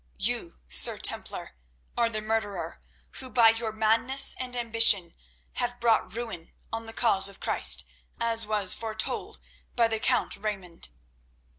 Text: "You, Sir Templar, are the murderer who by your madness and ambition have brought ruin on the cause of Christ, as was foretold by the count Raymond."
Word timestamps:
"You, 0.17 0.57
Sir 0.67 0.97
Templar, 0.97 1.51
are 1.95 2.09
the 2.09 2.21
murderer 2.21 2.81
who 3.19 3.29
by 3.29 3.49
your 3.49 3.71
madness 3.71 4.35
and 4.39 4.55
ambition 4.55 5.13
have 5.61 5.79
brought 5.79 6.15
ruin 6.15 6.51
on 6.73 6.87
the 6.87 6.91
cause 6.91 7.29
of 7.29 7.39
Christ, 7.39 7.85
as 8.19 8.47
was 8.47 8.73
foretold 8.73 9.37
by 9.75 9.87
the 9.87 9.99
count 9.99 10.37
Raymond." 10.37 10.89